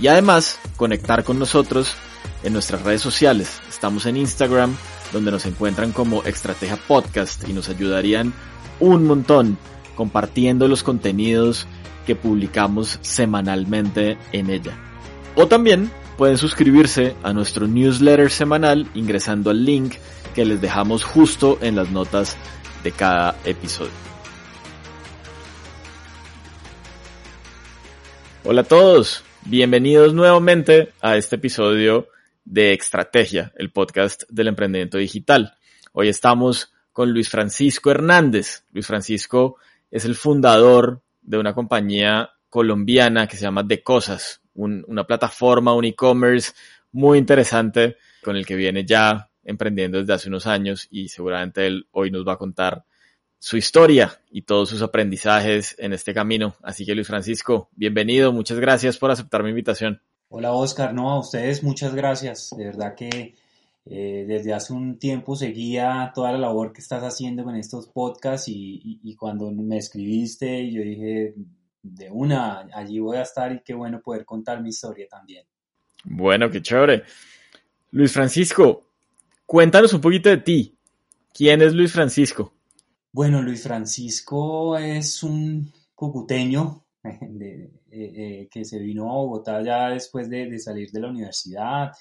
[0.00, 1.94] y además conectar con nosotros
[2.42, 3.60] en nuestras redes sociales.
[3.68, 4.76] Estamos en Instagram,
[5.12, 8.32] donde nos encuentran como Estrategia Podcast y nos ayudarían
[8.80, 9.56] un montón
[9.96, 11.66] compartiendo los contenidos
[12.06, 14.87] que publicamos semanalmente en ella.
[15.40, 19.94] O también pueden suscribirse a nuestro newsletter semanal ingresando al link
[20.34, 22.36] que les dejamos justo en las notas
[22.82, 23.92] de cada episodio.
[28.42, 32.08] Hola a todos, bienvenidos nuevamente a este episodio
[32.44, 35.54] de Estrategia, el podcast del emprendimiento digital.
[35.92, 38.64] Hoy estamos con Luis Francisco Hernández.
[38.72, 39.58] Luis Francisco
[39.88, 45.84] es el fundador de una compañía colombiana que se llama De Cosas, una plataforma, un
[45.84, 46.52] e-commerce
[46.92, 51.86] muy interesante con el que viene ya emprendiendo desde hace unos años y seguramente él
[51.92, 52.84] hoy nos va a contar
[53.38, 56.56] su historia y todos sus aprendizajes en este camino.
[56.62, 60.02] Así que Luis Francisco, bienvenido, muchas gracias por aceptar mi invitación.
[60.28, 62.50] Hola Oscar, no, a ustedes muchas gracias.
[62.56, 63.36] De verdad que
[63.86, 68.48] eh, desde hace un tiempo seguía toda la labor que estás haciendo con estos podcasts
[68.48, 71.34] y, y cuando me escribiste yo dije,
[71.82, 75.46] de una, allí voy a estar y qué bueno poder contar mi historia también.
[76.04, 77.04] Bueno, qué chévere.
[77.90, 78.90] Luis Francisco,
[79.46, 80.78] cuéntanos un poquito de ti.
[81.32, 82.54] ¿Quién es Luis Francisco?
[83.12, 90.28] Bueno, Luis Francisco es un cucuteño eh, eh, que se vino a Bogotá ya después
[90.28, 91.92] de salir de la universidad.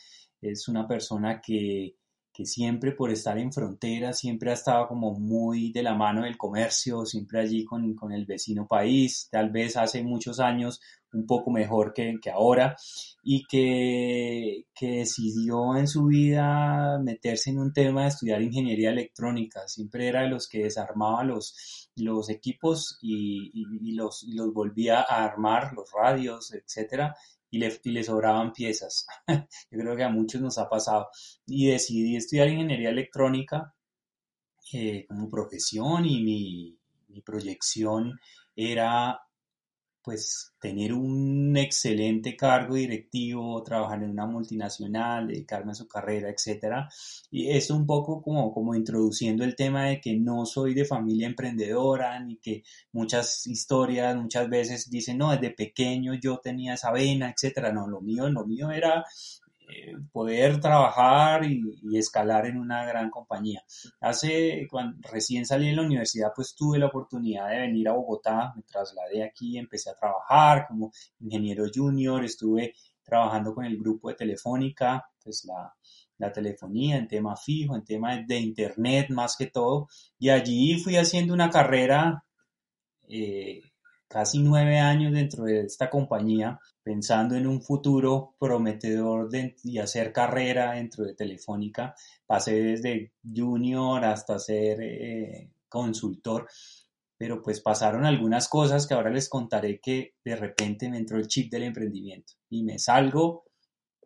[0.41, 1.95] Es una persona que
[2.37, 6.37] que siempre por estar en frontera, siempre ha estado como muy de la mano del
[6.37, 10.79] comercio, siempre allí con, con el vecino país, tal vez hace muchos años
[11.13, 12.75] un poco mejor que, que ahora,
[13.23, 19.67] y que, que, decidió en su vida meterse en un tema de estudiar ingeniería electrónica.
[19.67, 25.23] Siempre era de los que desarmaba los, los equipos y, y, los, los volvía a
[25.23, 27.15] armar, los radios, etcétera,
[27.49, 29.05] y le, y le sobraban piezas.
[29.71, 31.09] Yo creo que a muchos nos ha pasado.
[31.45, 33.73] Y decidí estudiar ingeniería electrónica
[34.73, 38.19] eh, como profesión y mi, mi proyección
[38.55, 39.26] era
[40.07, 46.87] pues tener un excelente cargo directivo, trabajar en una multinacional, dedicarme a su carrera, etcétera.
[47.29, 51.27] Y eso un poco como, como introduciendo el tema de que no soy de familia
[51.27, 52.63] emprendedora, ni que
[52.93, 57.73] muchas historias muchas veces dicen, no, desde pequeño yo tenía esa vena, etcétera.
[57.73, 59.03] No, lo mío, lo mío era
[60.11, 61.61] poder trabajar y,
[61.97, 63.63] escalar en una gran compañía.
[64.01, 68.53] Hace, cuando recién salí de la universidad, pues tuve la oportunidad de venir a Bogotá,
[68.55, 72.73] me trasladé aquí, empecé a trabajar como ingeniero junior, estuve
[73.03, 75.73] trabajando con el grupo de Telefónica, pues la,
[76.17, 79.87] la telefonía en tema fijo, en tema de, internet más que todo,
[80.19, 82.23] y allí fui haciendo una carrera
[83.07, 83.61] eh,
[84.07, 89.29] casi nueve años dentro de esta compañía, pensando en un futuro prometedor
[89.63, 91.93] y hacer carrera dentro de Telefónica.
[92.25, 96.47] Pasé desde junior hasta ser eh, consultor,
[97.17, 101.27] pero pues pasaron algunas cosas que ahora les contaré que de repente me entró el
[101.27, 103.45] chip del emprendimiento y me salgo,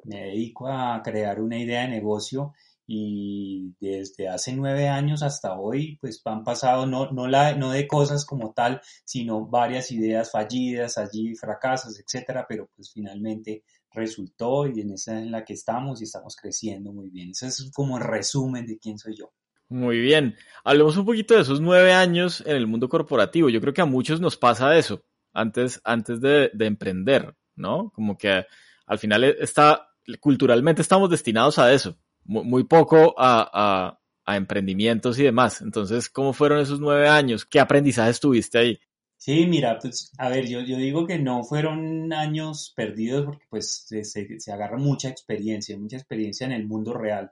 [0.06, 2.54] me dedico a crear una idea de negocio
[2.94, 8.52] y desde hace nueve años hasta hoy, pues han pasado no, no, de cosas como
[8.52, 13.64] tal, sino varias ideas fallidas, allí fracasos, etcétera, pero pues finalmente
[13.94, 17.30] resultó y en esa en la que estamos y estamos creciendo muy bien.
[17.32, 19.32] Ese es como el resumen de quién soy yo.
[19.70, 20.36] Muy bien.
[20.66, 23.48] Hablemos un poquito de esos nueve años en el mundo corporativo.
[23.48, 27.90] Yo creo que a muchos nos pasa eso antes, antes de, de emprender, ¿no?
[27.96, 28.46] Como que
[28.86, 29.88] al final está,
[30.20, 35.62] culturalmente estamos destinados a eso muy, poco a, a, emprendimientos y demás.
[35.62, 37.46] Entonces, ¿cómo fueron esos nueve años?
[37.46, 38.80] ¿Qué aprendizajes tuviste ahí?
[39.18, 43.86] Sí, mira, pues a ver, yo, yo digo que no fueron años perdidos porque pues
[43.86, 47.32] se, se, agarra mucha experiencia, mucha experiencia en el mundo real.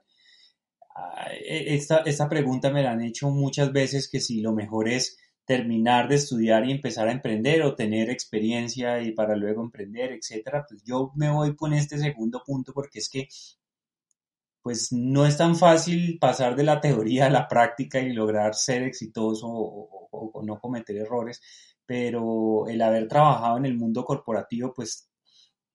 [1.32, 5.18] E, esta, esta pregunta me la han hecho muchas veces que si lo mejor es
[5.44, 10.64] terminar de estudiar y empezar a emprender o tener experiencia y para luego emprender, etcétera,
[10.68, 13.26] pues yo me voy con este segundo punto porque es que
[14.62, 18.82] pues no es tan fácil pasar de la teoría a la práctica y lograr ser
[18.82, 21.40] exitoso o, no cometer errores,
[21.86, 25.08] pero el haber trabajado en el mundo corporativo, pues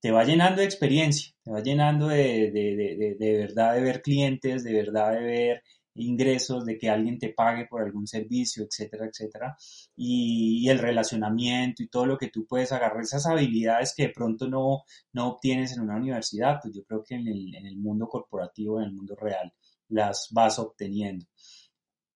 [0.02, 4.64] te va llenando de experiencia, te va llenando de, de, de verdad de ver clientes,
[4.64, 5.64] de verdad de ver
[5.96, 9.58] ingresos, de que alguien te pague por algún servicio, etcétera, etcétera,
[9.96, 14.48] y, el relacionamiento y todo lo que tú puedes agarrar, esas habilidades que de pronto
[14.48, 14.84] no,
[15.14, 18.80] no obtienes en una universidad, pues yo creo que en el, en el mundo corporativo,
[18.80, 19.54] en el mundo real,
[19.90, 21.26] las vas obteniendo.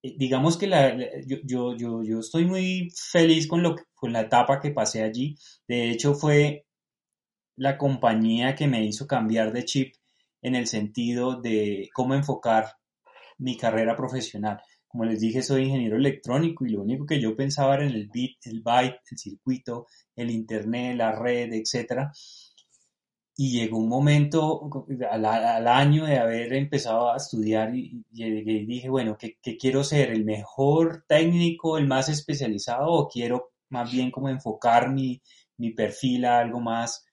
[0.02, 4.22] Eh, digamos que la, yo, yo, yo, yo, estoy muy feliz con, lo, con la
[4.22, 5.36] etapa que pasé allí.
[5.68, 6.66] De hecho, fue
[7.56, 9.94] la compañía que me hizo cambiar de chip
[10.42, 12.79] en el sentido de cómo enfocar
[13.40, 14.62] mi carrera profesional.
[14.88, 18.08] Como les dije, soy ingeniero electrónico y lo único que yo pensaba era en el
[18.10, 22.10] bit, el byte, el circuito, el internet, la red, etc.
[23.36, 24.68] Y llegó un momento
[25.10, 30.10] al, año de haber empezado a estudiar y, dije, bueno, ¿qué, quiero ser?
[30.10, 35.22] ¿El mejor técnico, el más especializado o quiero más bien como enfocar mi,
[35.58, 37.06] mi perfil a algo más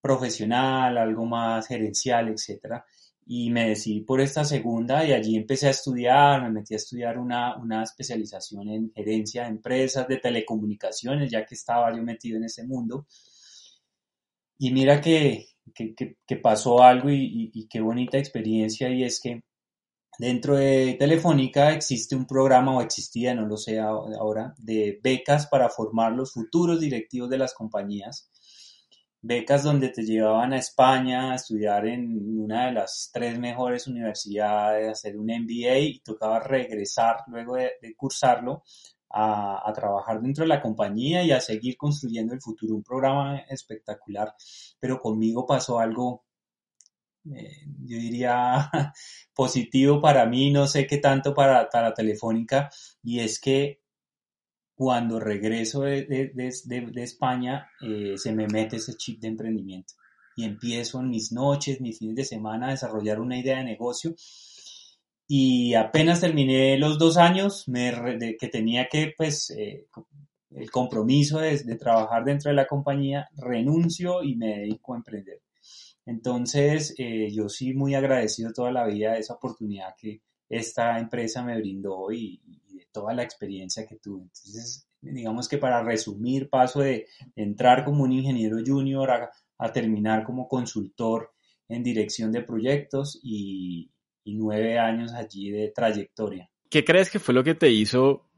[0.00, 2.86] profesional, algo más gerencial, etcétera?
[3.30, 7.18] Y me decidí por esta segunda y allí empecé a estudiar, me metí a estudiar
[7.18, 12.44] una, una especialización en gerencia de empresas, de telecomunicaciones, ya que estaba yo metido en
[12.44, 13.06] ese mundo.
[14.56, 19.42] Y mira que, que, pasó algo y, y, qué bonita experiencia y es que
[20.18, 25.68] dentro de Telefónica existe un programa o existía, no lo sé ahora, de becas para
[25.68, 28.30] formar los futuros directivos de las compañías
[29.20, 34.90] becas donde te llevaban a España a estudiar en una de las tres mejores universidades,
[34.90, 38.62] hacer un MBA y tocaba regresar luego de, cursarlo
[39.10, 42.74] a, trabajar dentro de la compañía y a seguir construyendo el futuro.
[42.74, 44.34] Un programa espectacular,
[44.78, 46.24] pero conmigo pasó algo,
[47.34, 48.70] eh, yo diría,
[49.34, 52.70] positivo para mí, no sé qué tanto para, para Telefónica,
[53.02, 53.80] y es que
[54.78, 56.30] cuando regreso de,
[56.94, 59.94] España, eh, se me mete ese chip de emprendimiento
[60.36, 64.14] y empiezo en mis noches, mis fines de semana a desarrollar una idea de negocio.
[65.26, 69.86] Y apenas terminé los dos años que tenía que, pues, eh,
[70.52, 75.40] el compromiso de, trabajar dentro de la compañía, renuncio y me dedico a emprender.
[76.06, 81.42] Entonces, eh, yo sí muy agradecido toda la vida de esa oportunidad que esta empresa
[81.42, 82.40] me brindó y,
[82.92, 84.22] toda la experiencia que tuve.
[84.22, 87.06] Entonces, digamos que para resumir, paso de
[87.36, 89.30] entrar como un ingeniero junior a,
[89.72, 91.32] terminar como consultor
[91.68, 93.90] en dirección de proyectos y,
[94.30, 96.50] nueve años allí de trayectoria.
[96.68, 98.28] ¿Qué crees que fue lo que te hizo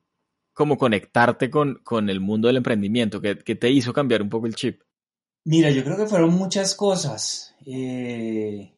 [0.52, 3.20] como conectarte con, con el mundo del emprendimiento?
[3.20, 4.82] ¿Qué, te hizo cambiar un poco el chip?
[5.44, 7.56] Mira, yo creo que fueron muchas cosas.
[7.66, 8.72] Eh,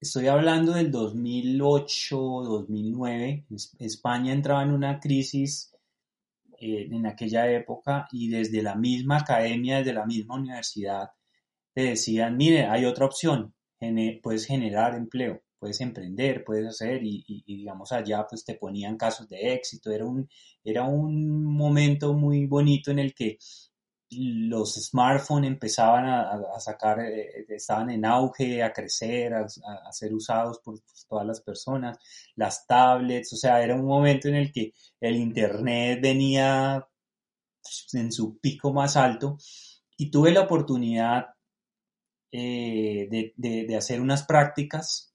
[0.00, 3.44] Estoy hablando del 2008, 2009.
[3.80, 5.74] España entraba en una crisis
[6.58, 11.10] eh, en aquella época y desde la misma academia, desde la misma universidad,
[11.74, 13.54] te decían, mire, hay otra opción,
[14.22, 19.28] puedes generar empleo, puedes emprender, puedes hacer y, y, digamos allá pues te ponían casos
[19.28, 19.90] de éxito.
[19.90, 20.30] Era un,
[20.64, 23.36] era un momento muy bonito en el que
[24.10, 29.48] los smartphones empezaban a, sacar, eh, estaban en auge, a crecer, a,
[29.92, 31.98] ser usados por todas las personas,
[32.34, 36.86] las tablets, o sea, era un momento en el que el Internet venía
[37.92, 39.38] en su pico más alto
[39.96, 41.26] y tuve la oportunidad
[42.32, 45.14] eh, de, hacer unas prácticas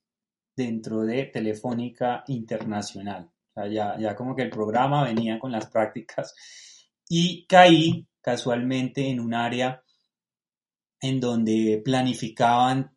[0.54, 3.30] dentro de Telefónica Internacional.
[3.50, 6.34] O sea, ya, ya como que el programa venía con las prácticas
[7.08, 9.84] y caí casualmente en un área
[11.00, 12.90] en donde planificaban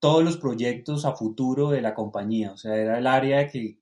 [0.00, 2.50] todos los proyectos a futuro de la compañía.
[2.50, 3.78] O sea, era el área que,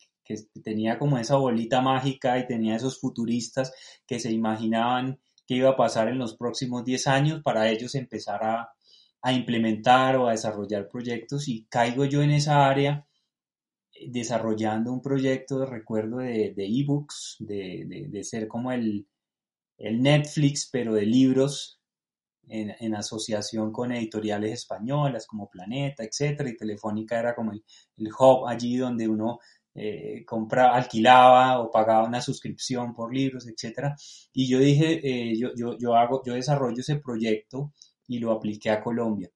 [0.62, 3.72] tenía como esa bolita mágica y tenía esos futuristas
[4.06, 8.44] que se imaginaban qué iba a pasar en los próximos 10 años para ellos empezar
[8.44, 8.72] a,
[9.32, 13.06] implementar o a desarrollar proyectos y caigo yo en esa área
[13.92, 19.06] eh, desarrollando un proyecto de recuerdo de ebooks, de, de, ser como el,
[19.79, 21.83] el Netflix, pero de libros
[22.49, 27.62] en, asociación con editoriales españolas como Planeta, etcétera, y Telefónica era como el,
[28.19, 29.38] hub allí donde uno
[29.75, 33.97] eh, compra, alquilaba o pagaba una suscripción por libros, etcétera.
[34.33, 37.73] Y yo dije, eh, yo, hago, yo desarrollo ese proyecto
[38.07, 39.31] y lo apliqué a Colombia.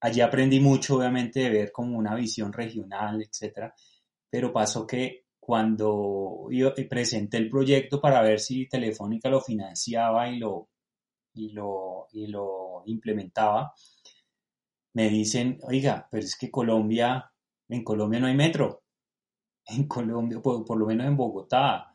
[0.00, 3.74] Allí aprendí mucho, obviamente, de ver como una visión regional, etcétera.
[4.30, 10.38] Pero pasó que cuando yo presenté el proyecto para ver si Telefónica lo financiaba y
[10.38, 10.68] lo,
[11.34, 13.74] y lo, y lo implementaba,
[14.94, 17.28] me dicen, oiga, pero es que Colombia
[17.68, 18.82] En Colombia no hay metro.
[19.66, 21.92] En Colombia, por, lo menos en Bogotá,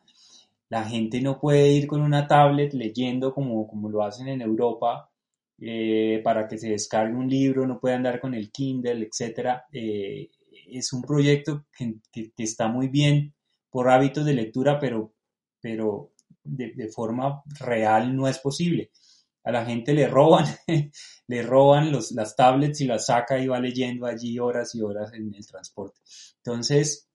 [0.68, 5.10] la gente no puede ir con una tablet leyendo como, como lo hacen en Europa
[5.58, 9.62] eh, para que se descargue un libro, no puede andar con el Kindle, etc.
[9.72, 10.28] Eh,
[10.70, 13.34] es un proyecto que, está muy bien
[13.78, 15.14] por hábitos de lectura, pero,
[15.60, 16.10] pero
[16.42, 18.90] de, forma real no es posible.
[19.44, 20.46] A la gente le roban,
[21.28, 25.12] le roban los, las tablets y las saca y va leyendo allí horas y horas
[25.12, 26.00] en el transporte.
[26.38, 27.08] Entonces,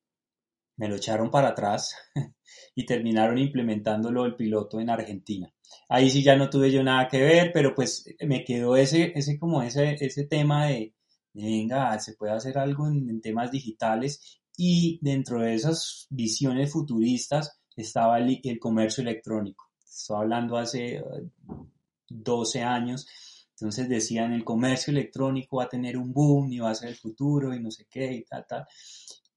[0.78, 1.98] me lo echaron para atrás
[2.76, 5.54] y terminaron implementándolo el piloto en Argentina.
[5.90, 9.38] Ahí sí ya no tuve yo nada que ver, pero pues me quedó ese, ese
[9.38, 10.94] como ese, ese tema de,
[11.34, 18.20] venga, se puede hacer algo en, temas digitales y dentro de esas visiones futuristas estaba
[18.20, 19.70] el, comercio electrónico.
[19.84, 21.04] Estaba hablando hace
[22.10, 23.08] 12 uh, años,
[23.52, 26.96] entonces decían el comercio electrónico va a tener un boom y va a ser el
[26.96, 28.66] futuro y no sé qué y tal, tal.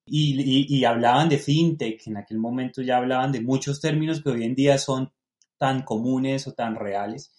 [0.08, 4.44] Y, y, hablaban de fintech, en aquel momento ya hablaban de muchos términos que hoy
[4.44, 5.12] en día son
[5.58, 7.32] tan comunes o tan reales.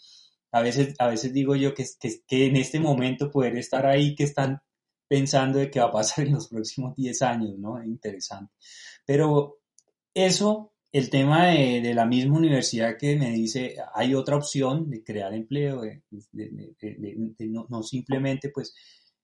[0.52, 4.16] A veces, a veces digo yo que, que, que en este momento poder estar ahí,
[4.16, 4.62] que están
[5.08, 7.84] pensando de qué va a pasar en los próximos 10 años, ¿no?
[7.84, 8.54] Interesante.
[9.06, 9.60] Pero
[10.14, 15.34] eso, el tema de, la misma universidad que me dice, hay otra opción de crear
[15.34, 18.74] empleo, de, de, no, simplemente pues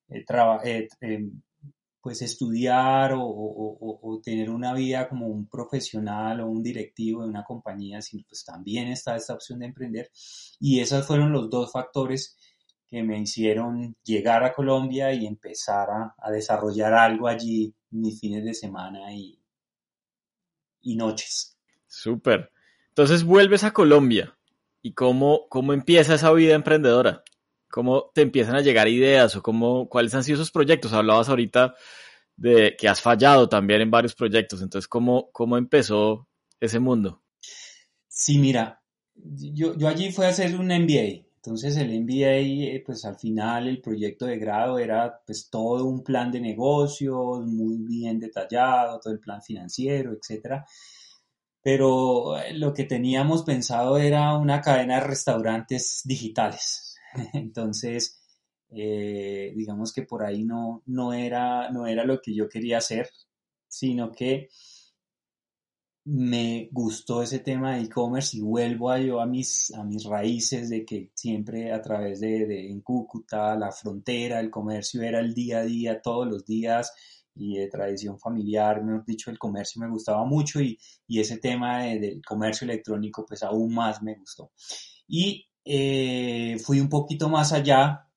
[0.10, 0.24] eh,
[0.66, 1.30] eh, eh,
[2.04, 8.02] pues estudiar o, tener una vida como un profesional o un directivo de una compañía,
[8.02, 10.12] sino pues también está esta opción de emprender.
[10.60, 12.38] Y esos fueron los dos factores
[12.94, 18.54] que me hicieron llegar a Colombia y empezar a, desarrollar algo allí mis fines de
[18.54, 19.40] semana y,
[20.82, 21.58] y noches.
[21.88, 22.52] Súper.
[22.90, 24.38] Entonces vuelves a Colombia.
[24.84, 27.24] ¿Y cómo, cómo empieza esa vida emprendedora?
[27.68, 30.94] ¿Cómo te empiezan a llegar ideas o cómo, cuáles han sido esos proyectos?
[30.94, 31.74] Hablabas ahorita
[32.36, 34.62] de que has fallado también en varios proyectos.
[34.62, 36.28] Entonces, ¿cómo, cómo empezó
[36.60, 37.24] ese mundo?
[38.08, 38.84] Sí, mira,
[39.16, 41.33] yo, yo allí fui a hacer un MBA.
[41.46, 46.02] Entonces el MBA, eh, pues al final el proyecto de grado era pues todo un
[46.02, 50.66] plan de negocios muy bien detallado, todo el plan financiero, etcétera.
[51.62, 56.96] Pero eh, lo que teníamos pensado era una cadena de restaurantes digitales.
[57.34, 58.22] Entonces,
[58.70, 63.10] eh, digamos que por ahí no, no, era, no era lo que yo quería hacer,
[63.68, 64.48] sino que
[66.06, 70.70] me gustó ese tema de e-commerce y vuelvo a yo a mis, a mis raíces
[70.70, 75.34] de que siempre a través de, de, en Cúcuta, la frontera, el comercio era el
[75.34, 76.92] día a día, todos los días
[77.36, 81.84] y de tradición familiar, mejor dicho, el comercio me gustaba mucho y, y ese tema
[81.84, 84.52] del comercio electrónico pues aún más me gustó.
[85.08, 88.10] Y eh, fui un poquito más allá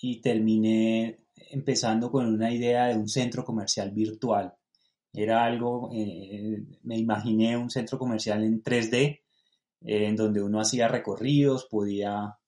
[0.00, 4.54] y terminé empezando con una idea de un centro comercial virtual.
[5.12, 9.22] Era algo, eh, me imaginé un centro comercial en 3D,
[9.82, 12.38] eh, en donde uno hacía recorridos, podía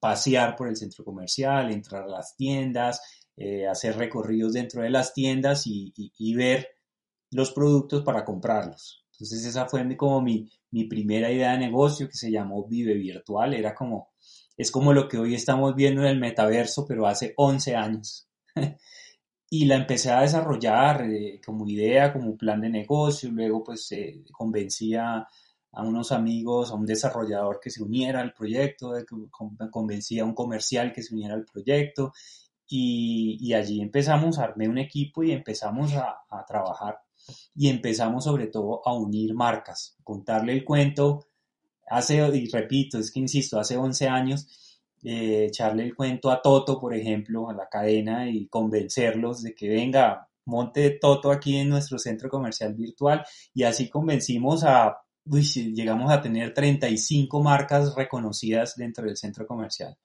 [0.00, 3.00] pasear por el centro comercial, entrar a las tiendas,
[3.70, 6.68] hacer recorridos dentro de las tiendas y, ver
[7.30, 9.04] los productos para comprarlos.
[9.12, 13.54] Entonces esa fue como mi, mi primera idea de negocio que se llamó Vive Virtual.
[13.54, 14.10] Era como,
[14.56, 18.28] es como lo que hoy estamos viendo en el metaverso, pero hace 11 años.
[19.48, 23.30] y la empecé a desarrollar eh, como idea, como plan de negocio.
[23.30, 25.26] Luego pues eh, convencía
[25.72, 28.92] a unos amigos, a un desarrollador que se uniera al proyecto,
[29.70, 32.12] convencía a un comercial que se uniera al proyecto.
[32.68, 36.98] Y, allí empezamos, armé un equipo y empezamos a, a trabajar
[37.54, 41.26] y empezamos sobre todo a unir marcas, contarle el cuento.
[41.88, 44.65] Hace, y repito, es que insisto, hace 11 años,
[45.02, 49.68] eh, echarle el cuento a Toto, por ejemplo, a la cadena y convencerlos de que
[49.68, 53.24] venga, monte Toto aquí en nuestro centro comercial virtual
[53.54, 55.42] y así convencimos a, uy,
[55.74, 59.96] llegamos a tener 35 marcas reconocidas dentro del centro comercial.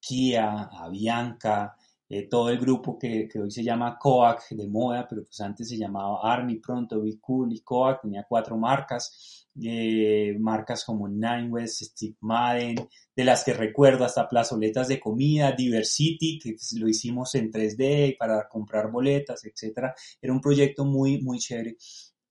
[0.00, 1.76] Kia, Avianca,
[2.12, 5.78] eh, todo el grupo que, hoy se llama COAC de moda, pero pues antes se
[5.78, 11.80] llamaba Army, pronto Be Cool y COAC, tenía cuatro marcas, eh, marcas como Nine West,
[11.82, 12.76] Steve Madden,
[13.16, 18.46] de las que recuerdo hasta plazoletas de comida, Diversity, que lo hicimos en 3D para
[18.46, 19.94] comprar boletas, etcétera.
[20.20, 21.78] Era un proyecto muy, muy chévere.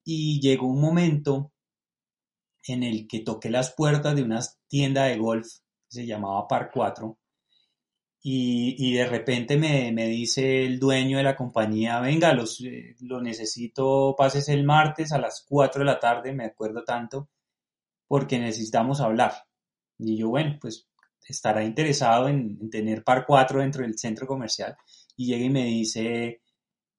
[0.04, 1.50] Y llegó un momento
[2.68, 5.48] en el que toqué las puertas de una tienda de golf
[5.88, 7.18] que se llamaba Par 4
[8.24, 14.14] y, de repente me, dice el dueño de la compañía, venga, los, eh, lo necesito,
[14.16, 17.28] pases el martes a las 4 de la tarde, me acuerdo tanto,
[18.06, 19.32] porque necesitamos hablar.
[19.98, 20.88] Y yo, bueno, pues
[21.26, 24.76] estará interesado en, tener par 4 dentro del centro comercial.
[25.16, 26.42] Y llega y me dice,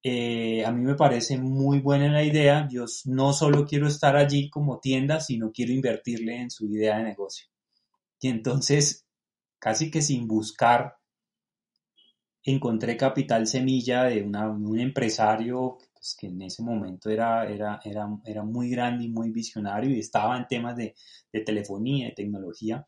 [0.03, 2.67] eh, a mí me parece muy buena la idea.
[2.69, 7.03] Yo no solo quiero estar allí como tienda, sino quiero invertirle en su idea de
[7.03, 7.47] negocio.
[8.19, 9.05] Y entonces,
[9.59, 10.97] casi que sin buscar,
[12.43, 18.43] encontré capital semilla de un empresario pues, que en ese momento era, era, era, era,
[18.43, 20.95] muy grande y muy visionario y estaba en temas de,
[21.31, 22.85] de telefonía, de tecnología.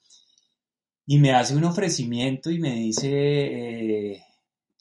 [1.08, 4.24] Y me hace un ofrecimiento y me dice, eh,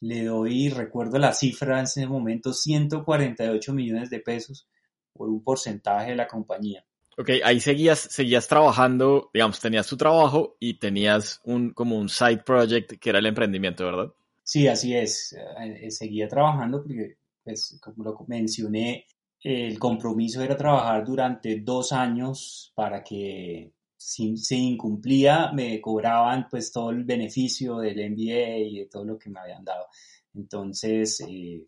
[0.01, 4.67] le doy, recuerdo la cifra en ese momento, 148 millones de pesos
[5.13, 6.85] por un porcentaje de la compañía.
[7.17, 12.39] Ok, ahí seguías, seguías trabajando, digamos, tenías tu trabajo y tenías un, como un side
[12.39, 14.13] project que era el emprendimiento, ¿verdad?
[14.45, 15.35] Sí, así es.
[15.61, 19.07] Eh, seguía trabajando porque, pues, como lo mencioné,
[19.41, 26.71] el compromiso era trabajar durante dos años para que si se incumplía me cobraban pues
[26.73, 29.87] todo el beneficio del MBA y de todo lo que me habían dado.
[30.35, 31.65] Entonces, eh,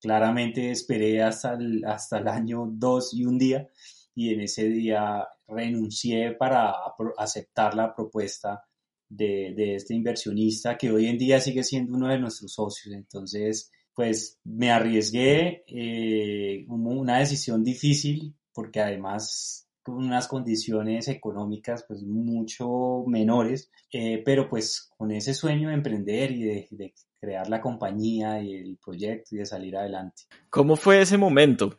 [0.00, 3.68] claramente esperé hasta el, hasta el año 2 y un día
[4.14, 6.74] y en ese día renuncié para
[7.18, 8.62] aceptar la propuesta
[9.10, 12.94] de, este inversionista que hoy en día sigue siendo uno de nuestros socios.
[12.94, 22.02] Entonces, pues me arriesgué, eh, una decisión difícil porque además con unas condiciones económicas pues
[22.02, 28.42] mucho menores, eh, pero pues con ese sueño de emprender y de crear la compañía
[28.42, 30.22] y el proyecto y de salir adelante.
[30.48, 31.76] ¿Cómo fue ese momento?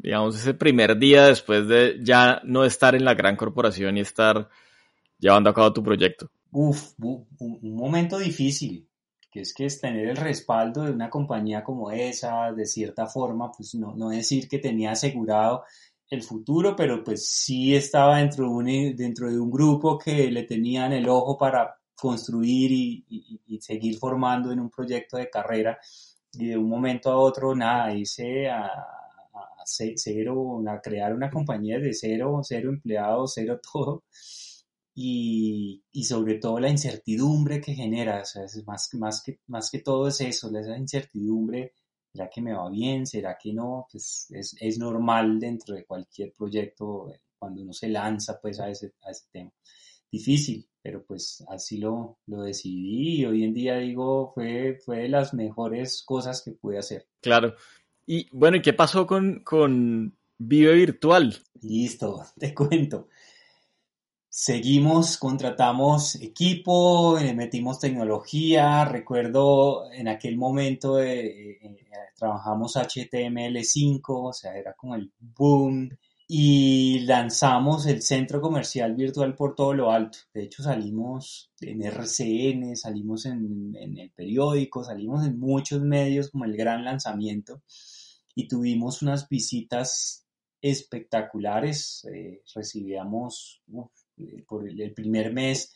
[0.00, 4.48] digamos, ese primer día después de ya no estar en la gran corporación y estar
[5.18, 6.30] llevando a cabo tu proyecto?
[6.50, 8.88] Uf, un, momento difícil,
[9.30, 13.52] que es que es tener el respaldo de una compañía como esa, de cierta forma,
[13.52, 15.64] pues no, no decir que tenía asegurado
[16.10, 20.44] el futuro, pero pues sí estaba dentro de un, dentro de un grupo que le
[20.44, 23.04] tenían el ojo para construir y,
[23.46, 25.78] y, seguir formando en un proyecto de carrera
[26.32, 28.70] y de un momento a otro, nada, hice a,
[29.64, 34.04] cero, a crear una compañía de cero, cero empleados, cero todo.
[35.00, 39.70] Y, y, sobre todo la incertidumbre que genera, o sea, es más, más, que, más
[39.70, 41.74] que todo es eso, esa incertidumbre,
[42.12, 43.06] ¿será que me va bien?
[43.06, 43.86] ¿Será que no?
[43.92, 48.94] Pues es, es normal dentro de cualquier proyecto cuando uno se lanza pues a ese,
[49.02, 49.52] a ese tema.
[50.10, 55.10] Difícil, pero pues así lo, lo decidí y hoy en día digo, fue, fue de
[55.10, 57.06] las mejores cosas que pude hacer.
[57.20, 57.54] Claro,
[58.04, 61.36] y bueno, ¿y qué pasó con, con Vive Virtual?
[61.60, 63.06] Listo, te cuento.
[64.30, 68.84] Seguimos, contratamos equipo, eh, metimos tecnología.
[68.84, 71.76] Recuerdo en aquel momento eh, eh,
[72.14, 75.88] trabajamos HTML5, o sea, era como el boom.
[76.30, 80.18] Y lanzamos el centro comercial virtual por todo lo alto.
[80.34, 86.54] De hecho, salimos en RCN, salimos en, el periódico, salimos en muchos medios como el
[86.54, 87.62] gran lanzamiento
[88.34, 90.26] y tuvimos unas visitas
[90.60, 92.06] espectaculares.
[92.54, 93.62] Recibíamos
[94.46, 95.72] por el, primer mes,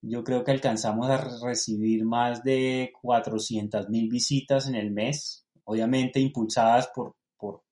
[0.00, 6.20] yo creo que alcanzamos a recibir más de 400 mil visitas en el mes, obviamente
[6.20, 7.62] impulsadas por, por,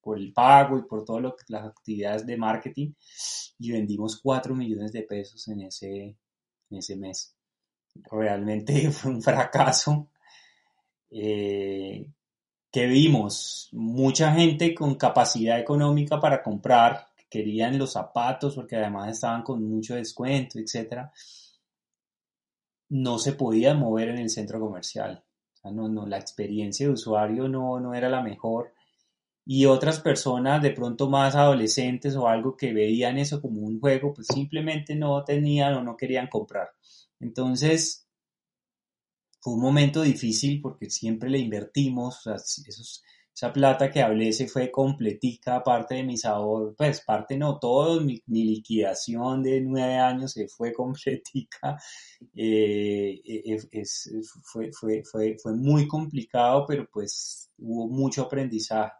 [0.00, 2.92] por el pago y por todas las actividades de marketing
[3.58, 6.16] y vendimos 4 millones de pesos en ese,
[6.70, 7.34] en ese mes.
[8.10, 10.10] Realmente fue un fracaso.
[11.10, 12.04] Eh,
[12.76, 19.42] que vimos mucha gente con capacidad económica para comprar, querían los zapatos porque además estaban
[19.42, 21.12] con mucho descuento, etcétera,
[22.88, 25.24] no se podían mover en el centro comercial.
[25.64, 28.72] no, no, la experiencia de usuario no, no era la mejor.
[29.44, 34.12] Y otras personas, de pronto más adolescentes o algo que veían eso como un juego,
[34.12, 36.70] pues simplemente no tenían o no querían comprar.
[37.20, 38.08] Entonces,
[39.40, 42.26] fue un momento difícil porque siempre le invertimos,
[43.36, 48.00] esa plata que hablé se fue completica, parte de mi sabor, pues parte no, todo,
[48.00, 51.76] mi, liquidación de nueve años se fue completica,
[52.34, 53.84] eh, eh,
[54.42, 58.94] fue, fue, fue, fue muy complicado, pero pues hubo mucho aprendizaje.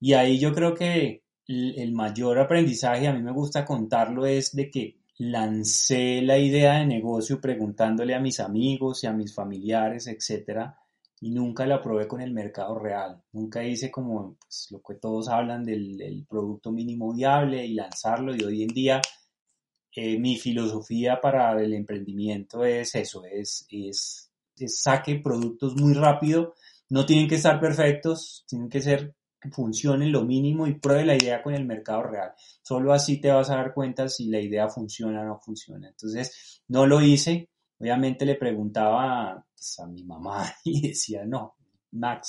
[0.00, 4.70] Y ahí yo creo que el mayor aprendizaje, a mí me gusta contarlo, es de
[4.70, 10.78] que lancé la idea de negocio preguntándole a mis amigos y a mis familiares, etcétera,
[11.24, 13.22] y nunca la probé con el mercado real.
[13.32, 18.36] Nunca hice como pues, lo que todos hablan del, producto mínimo viable y lanzarlo.
[18.36, 19.00] Y hoy en día
[19.96, 26.56] eh, mi filosofía para el emprendimiento es eso, es, es, es saque productos muy rápido.
[26.90, 29.14] No tienen que estar perfectos, tienen que ser
[29.50, 32.32] funcione lo mínimo y pruebe la idea con el mercado real.
[32.60, 35.88] Solo así te vas a dar cuenta si la idea funciona o no funciona.
[35.88, 37.48] Entonces, no lo hice.
[37.84, 41.56] Obviamente le preguntaba pues, a mi mamá y decía, no,
[41.92, 42.22] Mark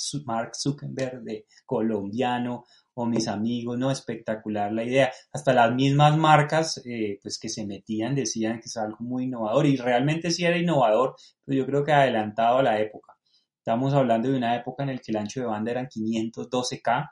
[0.54, 5.10] Zuckerberg de colombiano o mis amigos, no, espectacular la idea.
[5.32, 9.64] Hasta las mismas marcas eh, pues que se metían decían que es algo muy innovador
[9.64, 13.14] y realmente sí era innovador, pero yo creo que adelantado a la época.
[13.56, 17.10] Estamos hablando de una época en la que el ancho de banda eran 512K,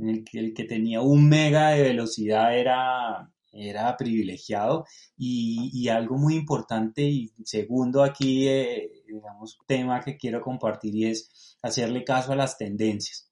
[0.00, 6.16] en el que el que tenía un mega de velocidad era, era privilegiado y, algo
[6.18, 12.32] muy importante y segundo aquí, eh, digamos, tema que quiero compartir y es hacerle caso
[12.32, 13.26] a las tendencias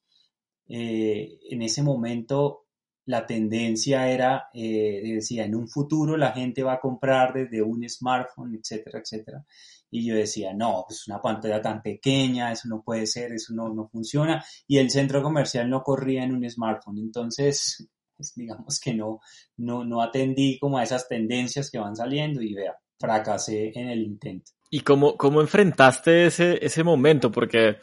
[0.67, 2.63] eh, en ese momento
[3.07, 7.87] la tendencia era, eh, decía, en un futuro la gente va a comprar desde un
[7.89, 9.45] smartphone, etcétera, etcétera.
[9.91, 13.69] Y yo decía, no, pues una pantalla tan pequeña, eso no puede ser, eso no,
[13.75, 14.43] no funciona.
[14.67, 16.99] Y el centro comercial no corría en un smartphone.
[16.99, 19.21] Entonces, pues, digamos que no,
[19.57, 24.03] no, no atendí como a esas tendencias que van saliendo y vea, fracasé en el
[24.03, 24.53] intento.
[24.71, 27.31] ¿Y cómo, cómo enfrentaste ese, ese momento?
[27.31, 27.77] Porque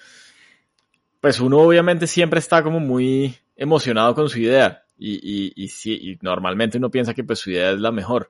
[1.22, 5.94] pues uno obviamente siempre está como muy emocionado con su idea y, y, y, sí,
[5.94, 8.30] y normalmente uno piensa que pues su idea es la mejor.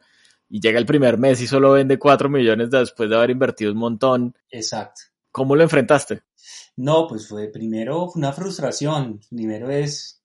[0.50, 3.78] Y llega el primer mes y solo vende 4 millones después de haber invertido un
[3.78, 4.36] montón.
[4.50, 5.02] Exacto.
[5.32, 6.24] ¿Cómo lo enfrentaste?
[6.76, 9.20] No, pues fue primero una frustración.
[9.30, 10.21] Primero es,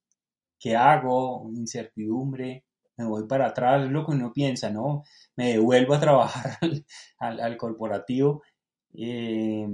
[0.58, 1.50] ¿qué hago?
[1.54, 2.64] Incertidumbre.
[2.96, 5.02] Me voy para atrás, es lo que uno piensa, ¿no?
[5.36, 6.58] Me devuelvo a trabajar
[7.18, 8.42] al, al, corporativo.
[8.94, 9.66] Eh,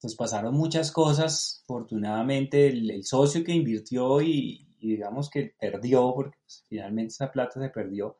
[0.00, 1.62] pues pasaron muchas cosas.
[1.64, 7.70] Afortunadamente, el, socio que invirtió y, digamos que perdió, porque pues, finalmente esa plata se
[7.70, 8.16] perdió,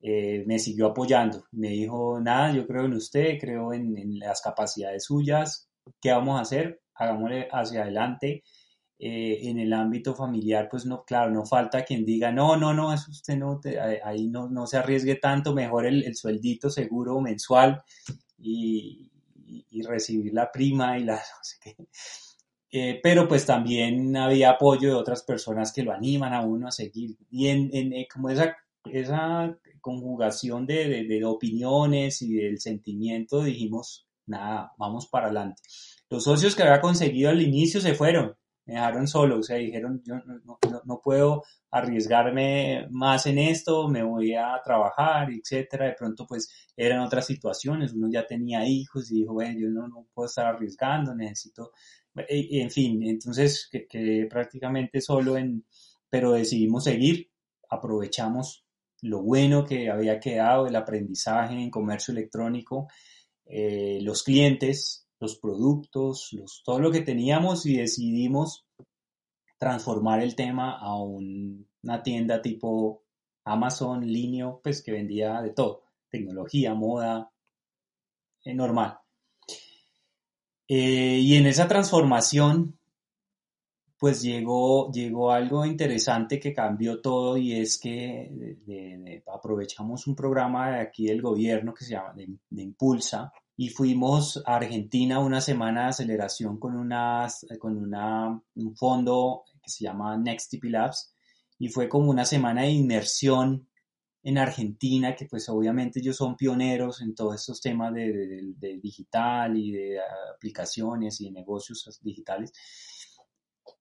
[0.00, 1.44] eh, me siguió apoyando.
[1.52, 5.70] Me dijo, nada, yo creo en usted, creo en, las capacidades suyas.
[6.00, 6.82] ¿Qué vamos a hacer?
[6.94, 8.42] Hagámosle hacia adelante.
[9.06, 12.90] Eh, en el ámbito familiar, pues no, claro, no falta quien diga, no, no, no,
[12.90, 13.60] eso usted no,
[14.02, 17.82] ahí no, no se arriesgue tanto, mejor el, el sueldito seguro mensual
[18.38, 19.12] y,
[19.44, 21.20] y, recibir la prima y la.
[22.76, 26.72] Eh, pero pues también había apoyo de otras personas que lo animan a uno a
[26.72, 27.16] seguir.
[27.30, 28.56] Y en, en eh, como esa,
[28.90, 35.62] esa conjugación de, de, opiniones y del sentimiento, dijimos, nada, vamos para adelante.
[36.10, 38.34] Los socios que había conseguido al inicio se fueron,
[38.66, 43.88] me dejaron solo, o sea, dijeron, yo no, no, no, puedo arriesgarme más en esto,
[43.88, 45.86] me voy a trabajar, etcétera.
[45.86, 49.88] De pronto, pues, eran otras situaciones, uno ya tenía hijos y dijo, bueno, yo no,
[49.88, 51.72] no puedo estar arriesgando, necesito,
[52.16, 55.64] en fin, entonces, que, prácticamente solo en,
[56.08, 57.30] pero decidimos seguir,
[57.68, 58.64] aprovechamos
[59.02, 62.88] lo bueno que había quedado, el aprendizaje en comercio electrónico,
[63.44, 66.30] eh, los clientes, los productos,
[66.64, 68.66] todo lo que teníamos y decidimos
[69.58, 73.02] transformar el tema a una tienda tipo
[73.44, 77.30] Amazon, Linio, pues que vendía de todo, tecnología, moda,
[78.44, 78.98] eh, normal.
[80.68, 82.78] Eh, y en esa transformación,
[83.98, 88.58] pues llegó, llegó algo interesante que cambió todo y es que
[89.32, 94.56] aprovechamos un programa de aquí del gobierno que se llama de Impulsa, y fuimos a
[94.56, 100.52] Argentina una semana de aceleración con, una, con una, un fondo que se llama Next
[100.62, 101.14] Labs
[101.58, 103.68] y fue como una semana de inmersión
[104.24, 109.72] en Argentina, que pues obviamente ellos son pioneros en todos estos temas de, digital y
[109.72, 109.98] de
[110.34, 112.52] aplicaciones y de negocios digitales.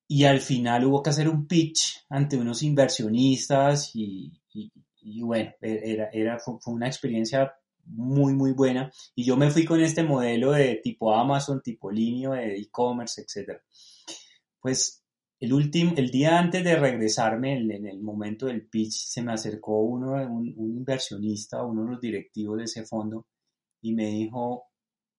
[0.07, 6.09] Y al final hubo que hacer un pitch ante unos inversionistas y, y, bueno, era,
[6.11, 7.53] era, fue una experiencia
[7.85, 8.91] muy, muy buena.
[9.15, 13.59] Y yo me fui con este modelo de tipo Amazon, tipo Linio, de e-commerce, etc.
[14.59, 15.03] Pues
[15.39, 19.81] el, último, el día antes de regresarme, en, el momento del pitch, se me acercó
[19.81, 23.27] uno, un, inversionista, uno de los directivos de ese fondo,
[23.81, 24.67] y me dijo,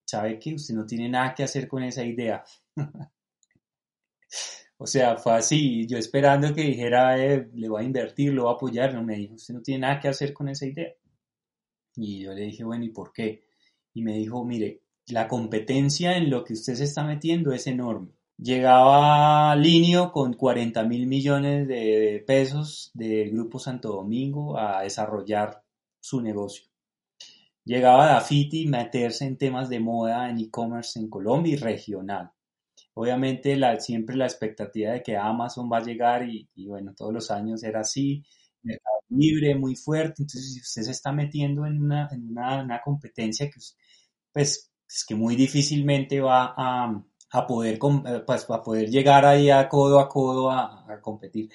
[0.07, 2.43] ¿sabe que usted no tiene nada que hacer con esa idea?
[4.79, 8.53] o sea, fue así, yo esperando que dijera, eh, le voy a invertir, lo voy
[8.53, 10.95] a apoyar, no me dijo, usted no tiene nada que hacer con esa idea.
[11.97, 13.45] Y yo le dije, bueno, ¿y por qué?
[13.93, 18.13] Y me dijo, mire, la competencia en lo que usted se está metiendo es enorme.
[18.37, 25.63] Llegaba Linio con 40 mil millones de pesos del Grupo Santo Domingo a desarrollar
[26.01, 26.65] su negocio.
[27.65, 32.33] Llegaba Dafiti meterse en temas de moda en e-commerce en Colombia y regional.
[32.95, 37.63] Obviamente siempre la expectativa de que Amazon va a llegar y, bueno, todos los años
[37.63, 38.25] era así
[39.09, 43.61] libre, muy fuerte, entonces usted se está metiendo en una, en una, competencia que,
[44.33, 47.05] pues, es que muy difícilmente va a,
[47.61, 47.79] eh,
[48.27, 51.51] pues, poder llegar ahí a codo a codo a, a competir.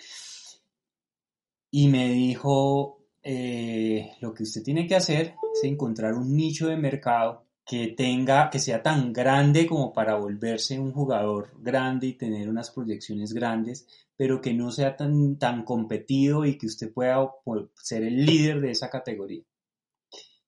[1.72, 6.78] Y me dijo, eh, lo que usted tiene que hacer es encontrar un nicho de
[6.78, 12.50] mercado que tenga, que sea tan grande como para volverse un jugador grande y tener
[12.50, 13.86] unas proyecciones grandes,
[14.18, 17.30] pero que no sea tan, tan competido y que usted pueda
[17.76, 19.44] ser el líder de esa categoría.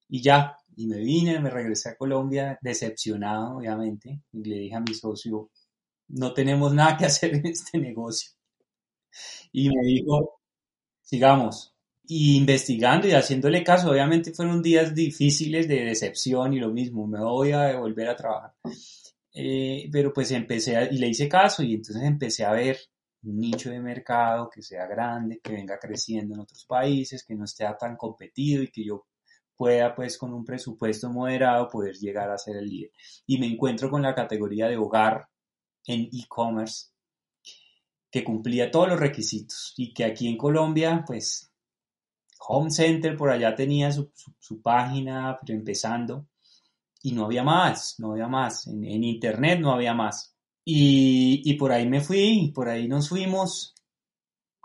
[0.09, 4.79] Y ya, y me vine, me regresé a Colombia decepcionado, obviamente, y le dije a
[4.79, 5.51] mi socio,
[6.07, 8.31] no tenemos nada que hacer en este negocio.
[9.51, 10.41] Y me dijo,
[11.03, 11.70] sigamos,
[12.13, 13.89] y investigando y haciéndole caso.
[13.89, 18.53] Obviamente fueron días difíciles de decepción y lo mismo, me voy a volver a trabajar.
[19.33, 22.77] Eh, pero pues empecé y le hice caso y entonces empecé a ver
[23.23, 27.45] un nicho de mercado que sea grande, que venga creciendo en otros países, que no
[27.45, 29.05] esté tan competido y que yo
[29.55, 32.91] pueda pues con un presupuesto moderado poder llegar a ser el líder.
[33.25, 35.29] Y me encuentro con la categoría de hogar
[35.85, 36.89] en e-commerce
[38.11, 41.50] que cumplía todos los requisitos y que aquí en Colombia pues
[42.47, 44.11] Home Center por allá tenía su,
[44.61, 46.27] página, pero empezando,
[47.03, 50.35] y no había más, no había más, en, internet no había más.
[50.63, 53.73] Y, y, por ahí me fui, por ahí nos fuimos,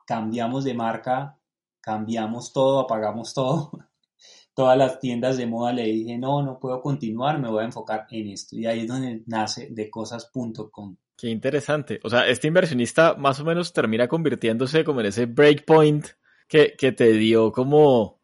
[0.06, 1.38] cambiamos de marca,
[1.80, 3.70] cambiamos todo, apagamos todo.
[4.54, 8.06] Todas las tiendas de moda le dije, no, no puedo continuar, me voy a enfocar
[8.10, 8.56] en esto.
[8.56, 10.96] Y ahí es donde nace decosas.com.
[11.14, 12.00] Qué interesante.
[12.02, 16.06] O sea, este inversionista más o menos termina convirtiéndose como en ese breakpoint
[16.48, 18.20] que, te dio como,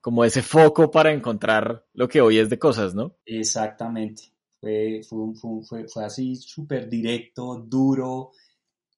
[0.00, 3.16] como ese foco para encontrar lo que hoy es de cosas, ¿no?
[3.24, 4.24] Exactamente.
[4.60, 8.32] Fue, fue, fue, así súper directo, duro,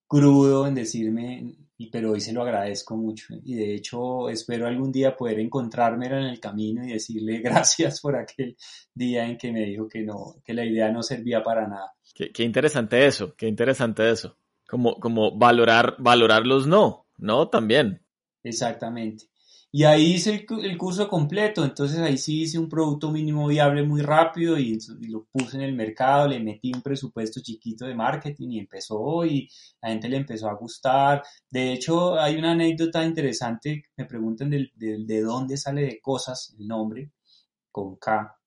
[0.07, 1.57] crudo en decirme,
[1.90, 3.35] pero hoy se lo agradezco mucho.
[3.44, 8.16] Y de hecho espero algún día poder encontrarme en el camino y decirle gracias por
[8.16, 8.57] aquel
[8.94, 11.92] día en que me dijo que no, que la idea no servía para nada.
[12.14, 14.38] Qué, qué interesante eso, qué interesante eso.
[14.68, 17.48] Como, como valorar, valorar los no, ¿no?
[17.48, 18.06] También.
[18.47, 19.29] Exactamente.
[19.73, 24.01] Y ahí hice el, curso completo, entonces ahí sí hice un producto mínimo viable muy
[24.01, 24.79] rápido y,
[25.09, 29.51] lo puse en el mercado, le metí un presupuesto chiquito de marketing y empezó y
[29.83, 31.23] la gente le empezó a gustar.
[31.51, 36.69] De hecho, hay una anécdota interesante, me preguntan de, de dónde sale de cosas el
[36.69, 37.11] nombre,
[37.73, 38.39] con K.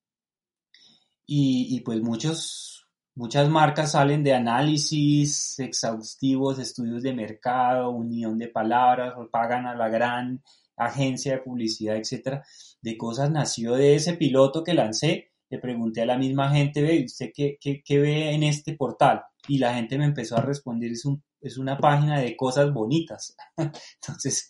[1.28, 2.79] Y, y pues muchos,
[3.20, 9.90] muchas marcas salen de análisis exhaustivos, estudios de mercado, unión de palabras, pagan a la
[9.90, 10.42] gran
[10.78, 12.46] agencia de publicidad, etcétera,
[12.82, 15.34] de cosas nació de ese piloto que lancé.
[15.50, 19.24] Le pregunté a la misma gente, ve, ¿usted qué, qué, ve en este portal?
[19.50, 23.36] Y la gente me empezó a responder, es, un, es una página de cosas bonitas.
[23.58, 24.50] Entonces,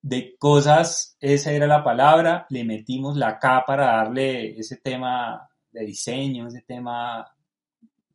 [0.00, 5.84] de cosas, esa era la palabra, le metimos la K para darle ese tema de
[5.84, 7.26] diseño, ese tema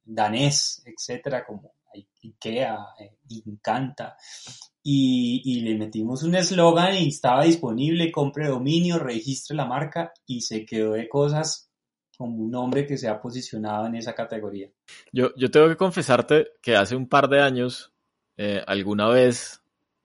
[0.05, 1.73] danés, etcétera, como
[2.21, 4.17] IKEA, eh, Encanta.
[4.81, 10.41] Y, y, le metimos un eslogan y estaba disponible, compre dominio, registre la marca y
[10.41, 11.69] se quedó de cosas
[12.17, 14.69] como un nombre que se ha posicionado en esa categoría.
[15.11, 17.93] Yo, yo tengo que confesarte que hace un par de años,
[18.37, 19.61] eh, alguna vez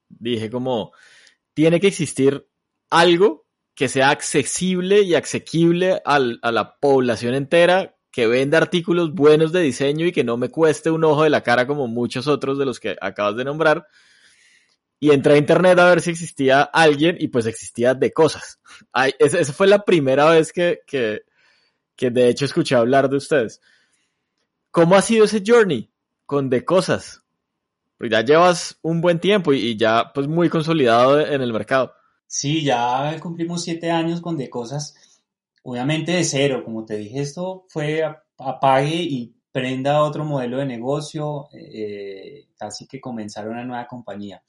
[0.09, 0.93] dije como,
[1.55, 2.49] tiene que existir
[2.89, 9.61] algo que sea accesible y asequible a la población entera que vende artículos buenos de
[9.61, 12.65] diseño y que no me cueste un ojo de la cara como muchos otros de
[12.65, 13.87] los que acabas de nombrar.
[15.01, 18.59] Y entré a internet a ver si existía alguien y pues existía de cosas.
[19.19, 21.23] esa fue la primera vez que, que,
[21.95, 23.61] que de hecho escuché hablar de ustedes.
[24.71, 25.91] ¿Cómo ha sido ese journey
[26.27, 27.23] con de cosas?
[27.97, 31.95] Pues ya llevas un buen tiempo y, y ya pues muy consolidado en el mercado.
[32.27, 34.95] Sí, ya cumplimos siete años con de cosas
[35.69, 38.03] obviamente de cero, como te dije, esto fue
[38.39, 44.43] apague y prenda otro modelo de negocio, eh, casi que comenzar una nueva compañía.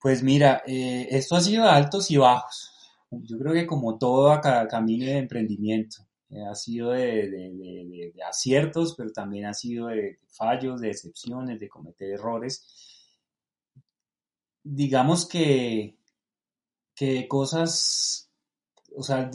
[0.00, 2.72] Pues mira, eh, esto ha sido de altos y bajos.
[3.10, 5.98] Yo creo que como todo camino de emprendimiento,
[6.30, 12.10] eh, ha sido de, aciertos, pero también ha sido de fallos, de excepciones, de cometer
[12.10, 12.64] errores.
[14.64, 15.96] Digamos que,
[16.96, 18.29] que cosas
[18.96, 19.30] o sea,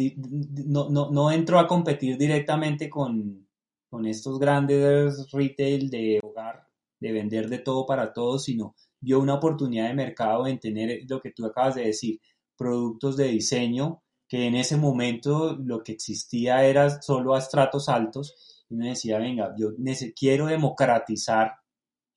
[0.65, 3.47] no, no, no entró a competir directamente con,
[3.89, 6.67] con estos grandes retail de hogar,
[6.99, 11.21] de vender de todo para todos, sino dio una oportunidad de mercado en tener lo
[11.21, 12.19] que tú acabas de decir,
[12.57, 18.65] productos de diseño, que en ese momento lo que existía era solo a estratos altos,
[18.69, 19.69] y me decía, venga, yo
[20.15, 21.53] quiero democratizar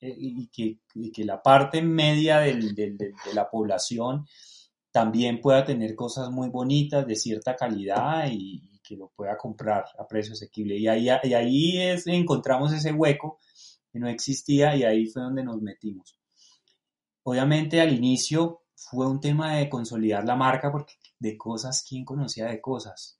[0.01, 4.27] eh, y, que, la parte media de la población
[4.90, 10.09] también pueda tener cosas muy bonitas de cierta calidad y, que lo pueda comprar a
[10.09, 10.79] precio asequible.
[10.79, 13.38] Y ahí, y ahí es, encontramos ese hueco
[13.92, 16.18] que no existía y ahí fue donde nos metimos.
[17.22, 22.46] Obviamente al inicio fue un tema de consolidar la marca porque de cosas, ¿quién conocía
[22.46, 23.18] de cosas?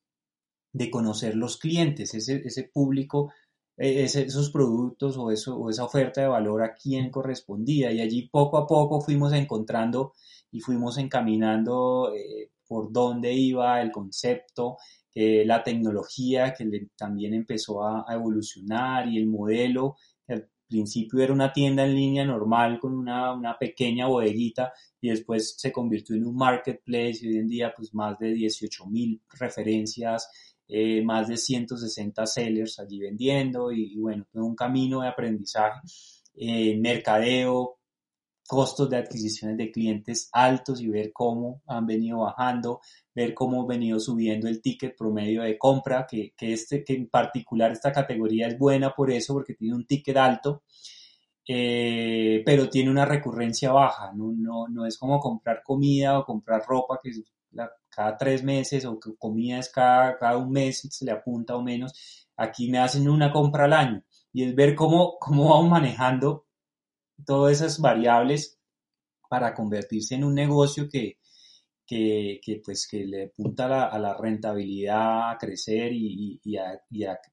[0.73, 3.33] de conocer los clientes, ese, ese público,
[3.77, 7.93] eh, esos productos o, eso, o esa oferta de valor a quién correspondía.
[7.93, 10.15] Y allí poco a poco fuimos encontrando
[10.51, 14.77] y fuimos encaminando eh, por dónde iba el concepto,
[15.15, 19.97] eh, la tecnología que también empezó a, evolucionar y el modelo,
[20.29, 25.57] al principio era una tienda en línea normal con una, una, pequeña bodeguita y después
[25.59, 30.29] se convirtió en un marketplace y hoy en día pues más de 18 mil referencias,
[30.69, 35.81] eh, más de 160 sellers allí vendiendo y, y bueno, un camino de aprendizaje,
[36.37, 37.78] eh, mercadeo,
[38.49, 42.81] costos de adquisiciones de clientes altos y ver cómo han venido bajando,
[43.15, 47.11] ver cómo ha venido subiendo el ticket promedio de compra, que, que, este, que en
[47.11, 50.63] particular esta categoría es buena por eso, porque tiene un ticket alto,
[51.47, 56.63] eh, pero tiene una recurrencia baja, no, no, no, es como comprar comida o comprar
[56.67, 57.11] ropa, que
[57.91, 61.63] cada tres meses, o que comida es cada, cada un mes, se le apunta o
[61.63, 66.48] menos, aquí me hacen una compra al año, y es ver cómo, cómo vamos manejando
[67.25, 68.59] todas esas variables
[69.29, 71.19] para convertirse en un negocio que,
[71.87, 76.81] que, que pues, que le apunta a la, rentabilidad, a crecer y, a,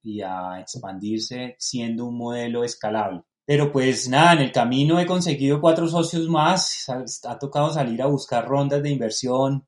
[0.02, 3.24] y, a, expandirse siendo un modelo escalable.
[3.46, 8.08] Pero pues nada, en el camino he conseguido cuatro socios más, ha tocado salir a
[8.08, 9.68] buscar rondas de inversión,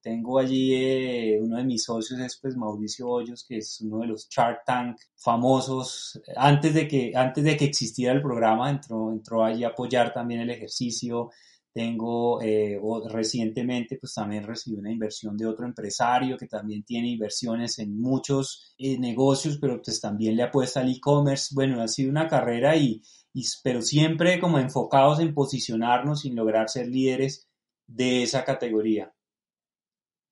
[0.00, 4.08] tengo allí eh, uno de mis socios es pues Mauricio Hoyos, que es uno de
[4.08, 6.20] los Shark Tank famosos.
[6.36, 10.40] Antes de que, antes de que existiera el programa, entró, entró allí a apoyar también
[10.40, 11.30] el ejercicio.
[11.72, 17.78] Tengo eh, recientemente, pues también recibí una inversión de otro empresario que también tiene inversiones
[17.78, 21.54] en muchos eh, negocios, pero pues también le apuesta al e-commerce.
[21.54, 26.68] Bueno, ha sido una carrera y, y, pero siempre como enfocados en posicionarnos sin lograr
[26.68, 27.46] ser líderes
[27.86, 29.12] de esa categoría.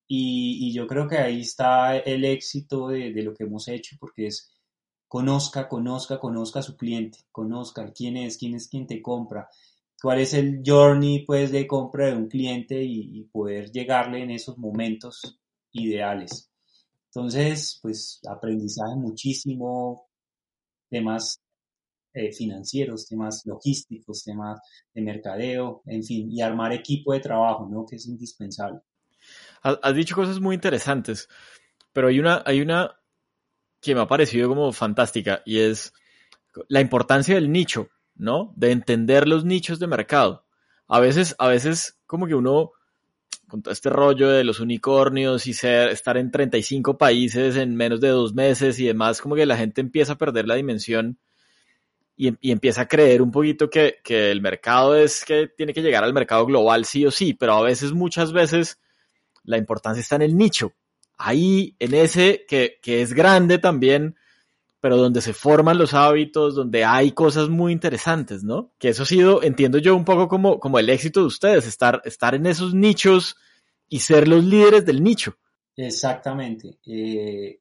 [0.09, 4.53] Y, yo creo que ahí está el éxito de, lo que hemos hecho, porque es
[5.09, 9.49] conozca, conozca, conozca a su cliente, conozca quién es, quién es quien te compra,
[10.03, 14.59] cuál es el journey pues de compra de un cliente y, poder llegarle en esos
[14.59, 15.41] momentos
[15.73, 16.51] ideales.
[17.07, 20.09] Entonces, pues aprendizaje muchísimo,
[20.91, 21.41] temas
[22.15, 24.61] eh, financieros, temas logísticos, temas
[24.95, 27.87] de mercadeo, en fin, y armar equipo de trabajo, ¿no?
[27.87, 28.81] Que es indispensable.
[29.83, 31.29] Has dicho cosas muy interesantes,
[31.93, 33.01] pero hay una, hay una
[33.81, 35.93] que me ha parecido como fantástica y es
[36.69, 38.53] la importancia del nicho, ¿no?
[38.57, 40.45] De entender los nichos de mercado.
[40.89, 42.73] A veces, a veces como que uno,
[43.49, 48.01] con todo este rollo de los unicornios y ser, estar en 35 países en menos
[48.01, 51.19] de dos meses y demás, como que la gente empieza a perder la dimensión
[52.17, 55.83] y, y empieza a creer un poquito que, que el mercado es que tiene que
[55.83, 58.81] llegar al mercado global sí o sí, pero a veces, muchas veces,
[59.47, 60.73] la importancia está en el nicho.
[61.17, 64.17] Ahí, en ese que, que es grande también,
[64.81, 68.73] pero donde se forman los hábitos, donde hay cosas muy interesantes, ¿no?
[68.79, 72.03] Que eso ha sido, entiendo yo, un poco como, como el éxito de ustedes, estar,
[72.05, 73.37] estar en esos nichos
[73.89, 75.37] y ser los líderes del nicho.
[75.77, 76.79] Exactamente.
[76.87, 77.59] Eh,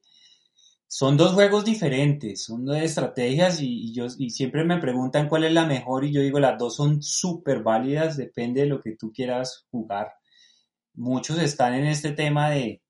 [0.86, 5.52] son dos juegos diferentes, son dos estrategias y, yo, y siempre me preguntan cuál es
[5.52, 9.12] la mejor y yo digo las dos son súper válidas, depende de lo que tú
[9.12, 10.12] quieras jugar
[10.96, 12.82] muchos están en este tema de,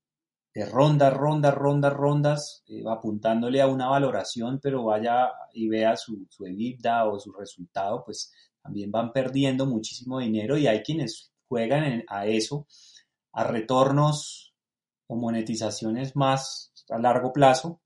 [0.53, 6.25] de rondas, rondas, rondas, rondas, eh, apuntándole a una valoración, pero vaya y vea su,
[6.29, 12.03] su EBITDA o su resultado, pues también van perdiendo muchísimo dinero y hay quienes juegan
[12.07, 12.67] a eso,
[13.33, 14.53] a retornos
[15.07, 17.81] o monetizaciones más a largo plazo,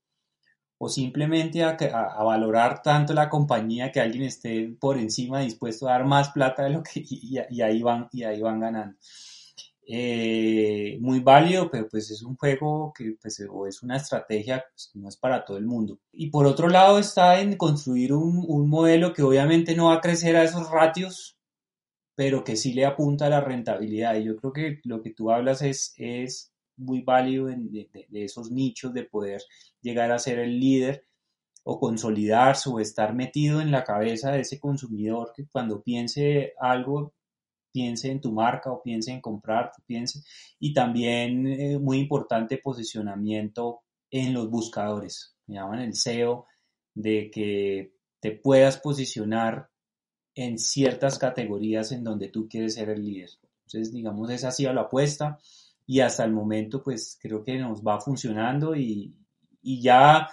[0.78, 5.92] o simplemente a, a, valorar tanto la compañía que alguien esté por encima dispuesto a
[5.92, 8.96] dar más plata de lo que y ahí van y ahí van ganando.
[9.84, 14.90] Eh, muy válido, pero pues es un juego que pues, o es una estrategia pues,
[14.92, 15.98] que no es para todo el mundo.
[16.12, 20.00] Y por otro lado está en construir un, un, modelo que obviamente no va a
[20.00, 21.36] crecer a esos ratios,
[22.14, 24.16] pero que sí le apunta a la rentabilidad.
[24.16, 28.50] Y yo creo que lo que tú hablas es, es muy válido de, de esos
[28.50, 29.42] nichos de poder
[29.80, 31.06] llegar a ser el líder
[31.64, 37.14] o consolidarse o estar metido en la cabeza de ese consumidor que cuando piense algo
[37.72, 40.22] piense en tu marca o piense en comprar, piense.
[40.58, 45.36] Y también, eh, muy importante, posicionamiento en los buscadores.
[45.46, 46.46] Me llaman el SEO,
[46.94, 49.68] de que te puedas posicionar
[50.34, 53.30] en ciertas categorías en donde tú quieres ser el líder.
[53.66, 55.38] Entonces, digamos, esa ha sido la apuesta
[55.86, 59.16] y hasta el momento, pues creo que nos va funcionando y,
[59.62, 60.28] y ya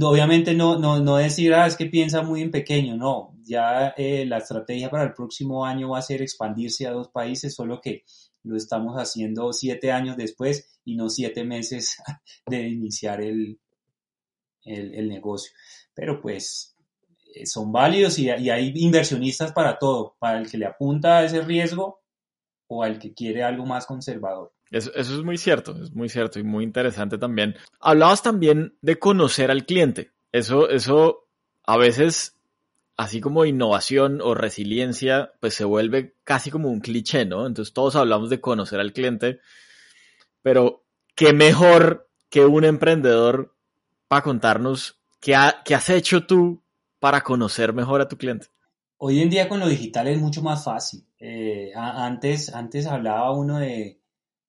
[0.00, 4.24] obviamente no, no, no decir, ah, es que piensa muy en pequeño, no, ya eh,
[4.26, 8.04] la estrategia para el próximo año va a ser expandirse a dos países, solo que
[8.44, 11.96] lo estamos haciendo siete años después y no siete meses
[12.46, 13.58] de iniciar el,
[14.64, 15.52] el, negocio.
[15.94, 16.76] Pero pues
[17.34, 21.40] eh, son válidos y, hay inversionistas para todo, para el que le apunta a ese
[21.42, 22.00] riesgo
[22.68, 24.52] o al que quiere algo más conservador.
[24.72, 27.54] Eso, eso, es muy cierto, es muy cierto y muy interesante también.
[27.78, 30.12] Hablabas también de conocer al cliente.
[30.32, 31.28] Eso, eso
[31.64, 32.38] a veces,
[32.96, 37.46] así como innovación o resiliencia, pues se vuelve casi como un cliché, ¿no?
[37.46, 39.40] Entonces todos hablamos de conocer al cliente,
[40.40, 43.54] pero qué mejor que un emprendedor
[44.08, 46.62] para contarnos qué, qué has hecho tú
[46.98, 48.46] para conocer mejor a tu cliente.
[48.96, 51.04] Hoy en día con lo digital es mucho más fácil.
[51.18, 54.01] Eh, antes, antes hablaba uno de,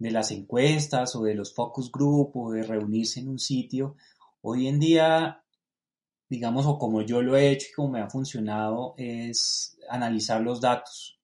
[0.03, 3.95] de las encuestas o de los focus group o de reunirse en un sitio.
[4.41, 5.43] Hoy en día
[6.33, 10.59] digamos, o como yo lo he hecho y como me ha funcionado, es analizar los
[10.59, 11.19] datos.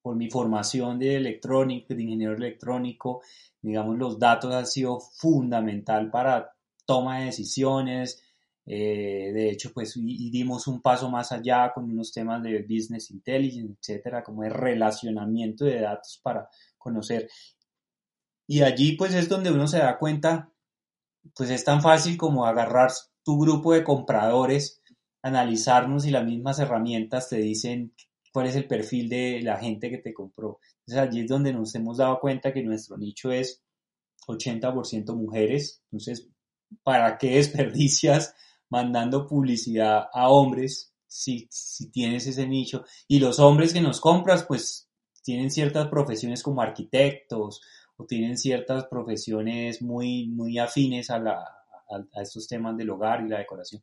[0.00, 3.22] Por mi formación de electrónico, de ingeniero electrónico,
[3.60, 6.52] digamos, los datos han sido fundamental para
[6.86, 8.22] toma de decisiones.
[8.66, 13.74] Eh, de hecho, pues dimos un paso más allá con unos temas de business intelligence,
[13.80, 16.48] etcétera, como de relacionamiento de datos para
[16.78, 17.28] conocer.
[18.46, 20.52] Y allí, pues es donde uno se da cuenta,
[21.34, 22.92] pues es tan fácil como agarrar
[23.22, 24.82] tu grupo de compradores,
[25.22, 27.94] analizarnos y las mismas herramientas te dicen
[28.32, 30.60] cuál es el perfil de la gente que te compró.
[30.80, 33.62] Entonces allí es donde nos hemos dado cuenta que nuestro nicho es
[34.26, 35.82] 80% mujeres.
[35.90, 36.28] Entonces,
[36.82, 38.34] ¿para qué desperdicias
[38.68, 42.84] mandando publicidad a hombres si, si tienes ese nicho?
[43.08, 44.90] Y los hombres que nos compras, pues
[45.22, 47.62] tienen ciertas profesiones como arquitectos
[47.96, 53.28] o tienen ciertas profesiones muy, muy afines a la, a, estos temas del hogar y
[53.28, 53.82] la decoración.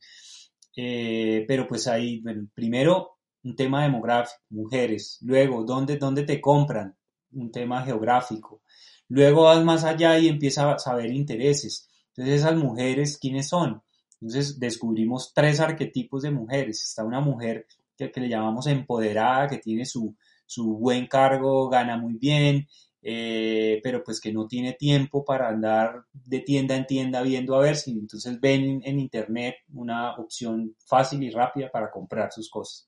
[0.75, 6.95] Eh, pero pues ahí, primero un tema demográfico, mujeres, luego, ¿dónde, ¿dónde te compran?
[7.31, 8.61] Un tema geográfico.
[9.07, 11.89] Luego vas más allá y empiezas a saber intereses.
[12.09, 13.81] Entonces, esas mujeres, ¿quiénes son?
[14.21, 16.83] Entonces, descubrimos tres arquetipos de mujeres.
[16.83, 17.65] Está una mujer
[17.97, 22.67] que, que le llamamos empoderada, que tiene su, su buen cargo, gana muy bien,
[23.01, 27.61] eh, pero pues que no tiene tiempo para andar de tienda en tienda viendo a
[27.61, 32.87] ver si entonces ven en internet una opción fácil y rápida para comprar sus cosas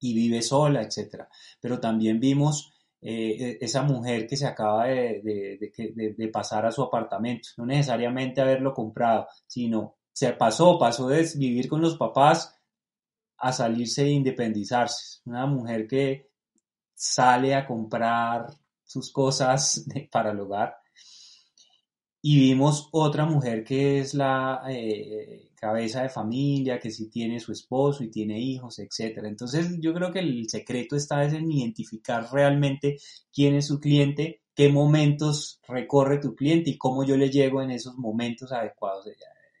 [0.00, 1.28] y vive sola, etcétera.
[1.60, 6.82] Pero también vimos eh, esa mujer que se acaba de, de, de, pasar a su
[6.82, 12.56] apartamento, no necesariamente haberlo comprado, sino se pasó, pasó de vivir con los papás
[13.38, 15.20] a salirse e independizarse.
[15.26, 16.30] Una mujer que
[16.94, 18.48] sale a comprar
[18.88, 20.76] sus cosas para el hogar.
[22.20, 27.52] Y vimos otra mujer que es la eh, cabeza de familia, que sí tiene su
[27.52, 29.18] esposo y tiene hijos, etc.
[29.24, 32.96] Entonces yo creo que el secreto está en identificar realmente
[33.32, 37.70] quién es su cliente, qué momentos recorre tu cliente y cómo yo le llego en
[37.70, 39.06] esos momentos adecuados.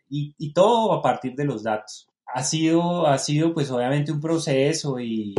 [0.08, 2.08] Y, y todo a partir de los datos.
[2.26, 5.34] Ha sido, ha sido pues obviamente un proceso y,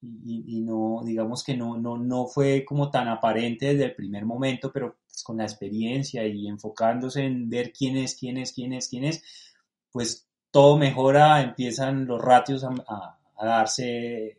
[0.00, 4.70] y, no, digamos que no, no, no fue como tan aparente desde el primer momento,
[4.72, 8.88] pero pues, con la experiencia y enfocándose en ver quién es, quién es, quién es,
[8.88, 9.22] quién es,
[9.90, 14.38] pues todo mejora, empiezan los ratios a, darse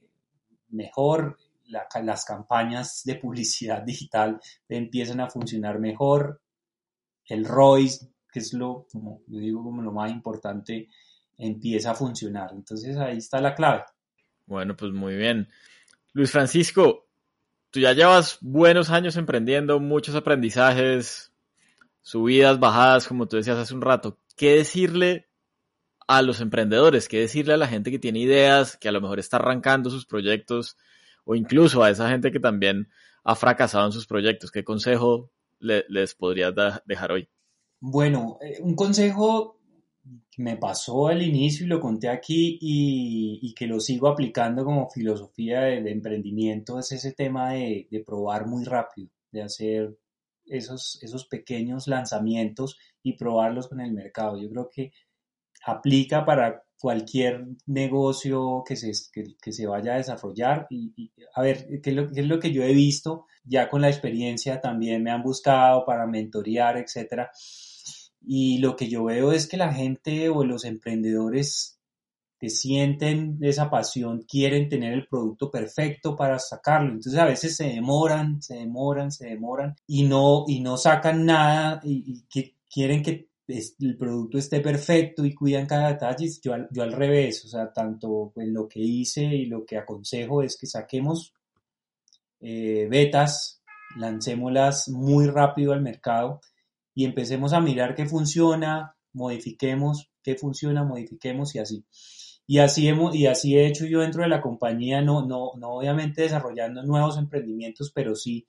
[0.70, 1.38] mejor,
[1.68, 6.42] las campañas de publicidad digital empiezan a funcionar mejor,
[7.26, 7.90] el ROI,
[8.32, 8.88] que es lo,
[9.28, 10.90] digo, como lo más importante,
[11.38, 12.52] empieza a funcionar.
[12.54, 13.84] Entonces ahí está la clave.
[14.50, 15.48] Bueno, pues muy bien.
[16.12, 17.08] Luis Francisco,
[17.70, 21.32] tú ya llevas buenos años emprendiendo, muchos aprendizajes,
[22.02, 24.18] subidas, bajadas, como tú decías hace un rato.
[24.36, 25.30] ¿Qué decirle
[26.08, 27.08] a los emprendedores?
[27.08, 30.08] ¿Qué decirle a la gente que tiene ideas, que a lo mejor está arrancando sus
[30.08, 30.78] proyectos,
[31.26, 32.90] o incluso a esa gente que también
[33.24, 34.50] ha fracasado en sus proyectos?
[34.50, 35.30] ¿Qué consejo
[35.60, 37.30] les podrías dejar hoy?
[37.80, 39.59] Bueno, eh, un consejo
[40.38, 45.62] me pasó al inicio y lo conté aquí y, que lo sigo aplicando como filosofía
[45.62, 49.98] de, emprendimiento es ese tema de, probar muy rápido, de hacer
[50.46, 54.42] esos, esos pequeños lanzamientos y probarlos con el mercado.
[54.42, 54.92] Yo creo que
[55.66, 60.68] aplica para cualquier negocio que se, que, se vaya a desarrollar.
[60.70, 63.26] Y, a ver, ¿qué es, lo, ¿qué es, lo, que yo he visto?
[63.44, 67.30] Ya con la experiencia también me han buscado para mentorear, etcétera
[68.22, 71.80] y lo que yo veo es que la gente o los emprendedores
[72.40, 76.94] que sienten esa pasión quieren tener el producto perfecto para sacarlo.
[76.94, 81.82] Entonces a veces se demoran, se demoran, se demoran y no, y no sacan nada
[81.84, 86.30] y, que quieren que el producto esté perfecto y cuidan cada detalle.
[86.42, 90.42] Yo, yo al revés, o sea, tanto en lo que hice y lo que aconsejo
[90.42, 91.34] es que saquemos
[92.40, 93.62] eh, betas
[93.98, 96.40] lancémoslas muy rápido al mercado
[96.94, 101.86] y empecemos a mirar qué funciona, modifiquemos, qué funciona, modifiquemos y así.
[102.48, 106.24] Y así, y así he hecho yo dentro de la compañía, no, no, no obviamente
[106.24, 108.48] desarrollando nuevos emprendimientos, pero sí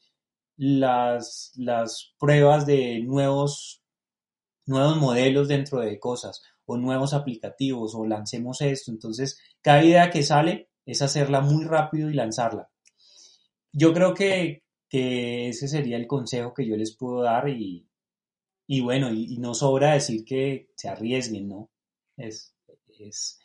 [0.57, 3.83] las, las pruebas de nuevos,
[4.67, 8.91] nuevos modelos dentro de cosas o nuevos aplicativos o lancemos esto.
[8.91, 12.71] Entonces, cada idea que sale es hacerla muy rápido y lanzarla.
[13.73, 17.90] Yo creo que, que ese sería el consejo que yo les puedo dar y,
[18.73, 21.71] y bueno, y, no sobra decir que se arriesguen, ¿no?
[22.17, 22.55] Es,
[23.01, 23.41] es,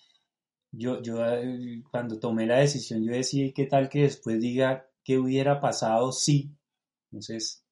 [0.72, 5.18] yo, yo eh, cuando tomé la decisión, yo decía, ¿qué tal que después diga qué
[5.18, 6.56] hubiera pasado si?
[7.12, 7.64] Entonces,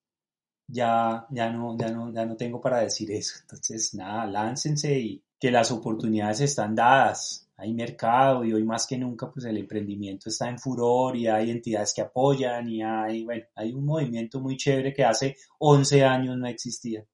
[0.67, 3.35] ya, ya, no, ya, no, ya no tengo para decir eso.
[3.41, 8.97] Entonces, nada, láncense y que las oportunidades están dadas hay mercado y hoy más que
[8.97, 13.45] nunca pues el emprendimiento está en furor y hay entidades que apoyan y hay, bueno,
[13.55, 17.05] hay un movimiento muy chévere que hace 11 años no existía.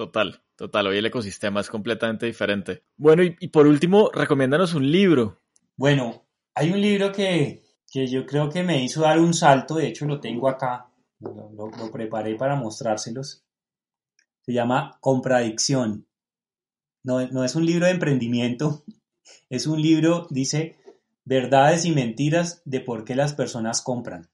[0.00, 2.84] Total, total, hoy el ecosistema es completamente diferente.
[2.96, 5.42] Bueno, y, por último, recomiéndanos un libro.
[5.76, 6.24] Bueno,
[6.54, 10.06] hay un libro que, que, yo creo que me hizo dar un salto, de hecho
[10.06, 13.44] lo tengo acá, lo, lo preparé para mostrárselos.
[14.40, 16.06] Se llama Compradicción.
[17.04, 18.82] No, no es un libro de emprendimiento,
[19.50, 20.78] es un libro, dice,
[21.26, 24.30] verdades y mentiras de por qué las personas compran.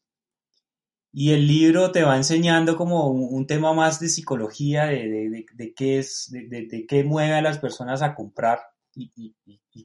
[1.19, 6.29] Y el libro te va enseñando como un, tema más de psicología, de, qué es,
[6.31, 8.61] de, qué mueve a las personas a comprar.
[8.95, 9.35] Y,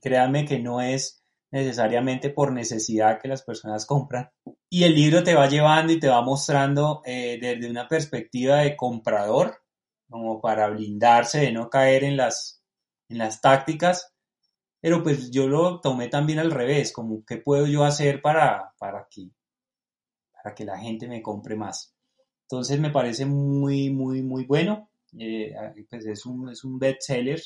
[0.01, 4.29] créanme que no es necesariamente por necesidad que las personas compran.
[4.69, 8.75] Y el libro te va llevando y te va mostrando eh, desde una perspectiva de
[8.75, 9.55] comprador,
[10.09, 12.61] como para blindarse de no caer en las,
[13.07, 14.13] en las tácticas,
[14.81, 19.07] pero pues yo lo tomé también al revés, como qué puedo yo hacer para, para,
[19.09, 19.29] que,
[20.43, 21.95] para que la gente me compre más.
[22.43, 24.89] Entonces me parece muy, muy, muy bueno.
[25.17, 25.53] Eh,
[25.89, 27.41] pues es un, es un bestseller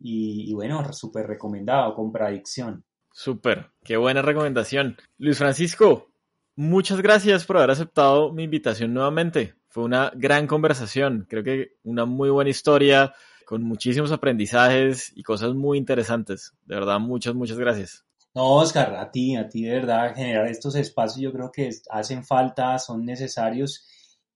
[0.00, 2.84] y, y bueno, súper recomendado, Compradicción.
[3.12, 4.96] Súper, qué buena recomendación.
[5.18, 6.10] Luis Francisco,
[6.56, 9.54] muchas gracias por haber aceptado mi invitación nuevamente.
[9.68, 13.14] Fue una gran conversación, creo que una muy buena historia
[13.44, 16.54] con muchísimos aprendizajes y cosas muy interesantes.
[16.64, 18.04] De verdad, muchas, muchas gracias.
[18.34, 22.24] No, Oscar, a ti, a ti de verdad, generar estos espacios yo creo que hacen
[22.24, 23.86] falta, son necesarios.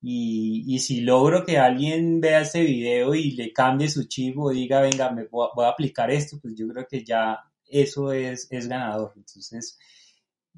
[0.02, 4.50] Y, y si logro que alguien vea este video y le cambie su chip o
[4.50, 8.68] diga, venga, me voy a, aplicar esto, pues yo creo que ya eso es, es
[8.68, 9.14] ganador.
[9.16, 9.78] Entonces,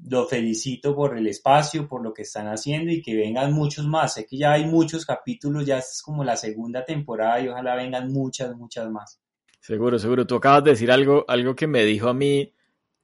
[0.03, 4.15] lo felicito por el espacio, por lo que están haciendo y que vengan muchos más.
[4.15, 8.11] Sé que ya hay muchos capítulos, ya es como la segunda temporada y ojalá vengan
[8.11, 9.21] muchas, muchas más.
[9.61, 10.27] Seguro, seguro.
[10.27, 12.53] Tú acabas de decir algo, algo que me dijo a mí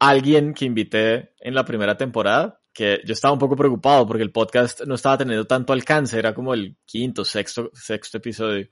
[0.09, 4.31] alguien que invité en la primera temporada, que yo estaba un poco preocupado porque el
[4.31, 8.67] podcast no estaba teniendo tanto alcance, era como el quinto, sexto, sexto episodio.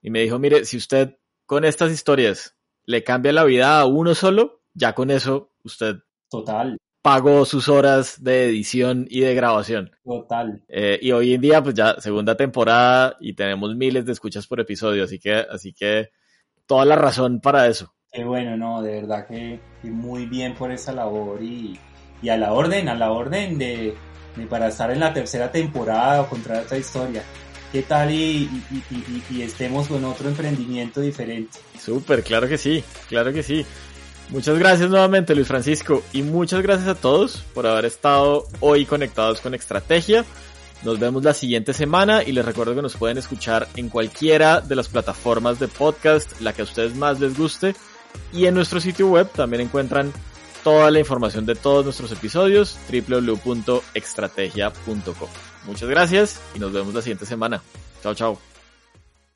[0.00, 1.16] Y me dijo, mire, si usted
[1.46, 5.96] con estas historias le cambia la vida a uno solo, ya con eso usted
[6.28, 9.90] Total pagó sus horas de edición y de grabación.
[10.02, 10.64] Total.
[10.68, 14.58] Eh, y hoy en día, pues ya segunda temporada y tenemos miles de escuchas por
[14.58, 16.12] episodio, así que, así que
[16.64, 17.94] toda la razón para eso.
[18.14, 21.76] Qué bueno, no, de verdad que, muy bien por esa labor y,
[22.22, 23.92] y, a la orden, a la orden de,
[24.36, 27.24] de, para estar en la tercera temporada o contra esta historia.
[27.72, 31.58] ¿Qué tal y, y, y estemos con otro emprendimiento diferente?
[31.76, 33.66] Súper, claro que sí, claro que sí.
[34.28, 39.40] Muchas gracias nuevamente Luis Francisco y muchas gracias a todos por haber estado hoy conectados
[39.40, 40.24] con Estrategia.
[40.84, 44.76] Nos vemos la siguiente semana y les recuerdo que nos pueden escuchar en cualquiera de
[44.76, 47.74] las plataformas de podcast, la que a ustedes más les guste.
[48.32, 50.10] Y en nuestro sitio web también encuentran
[50.62, 55.28] toda la información de todos nuestros episodios, www.extrategia.com.
[55.66, 57.62] Muchas gracias y nos vemos la siguiente semana.
[58.02, 58.53] Chao, chao.